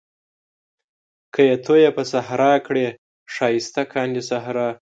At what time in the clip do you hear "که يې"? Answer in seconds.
1.33-1.55